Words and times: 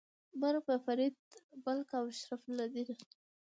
مرګ 0.41 0.61
په 0.67 0.75
فرید 0.85 1.15
ملک 1.65 1.89
او 1.99 2.05
شرف 2.19 2.41
الدین. 2.49 2.89
🤨 2.97 3.03